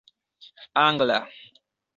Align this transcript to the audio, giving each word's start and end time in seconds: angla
angla 0.85 1.19